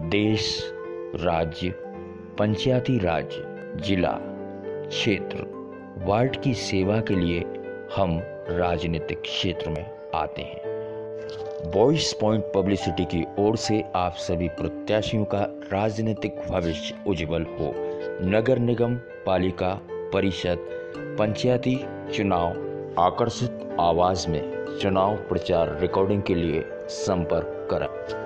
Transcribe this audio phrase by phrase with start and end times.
[0.00, 0.72] देश,
[1.14, 1.68] राज्य,
[2.38, 3.26] पंचायती राज,
[3.82, 4.18] जिला,
[4.88, 5.36] क्षेत्र,
[6.04, 7.40] वार्ड की सेवा के लिए
[7.96, 8.18] हम
[8.48, 10.60] राजनीतिक क्षेत्र में आते हैं।
[11.70, 17.74] वॉइस पॉइंट पब्लिसिटी की ओर से आप सभी प्रत्याशियों का राजनीतिक भविष्य उज्जवल हो।
[18.28, 18.94] नगर निगम,
[19.26, 20.58] पालिका, परिषद,
[21.18, 22.50] पंचायती चुनाव,
[22.98, 28.24] आकर्षित आवाज़ में चुनाव प्रचार रिकॉर्डिंग के लिए संपर्क करें।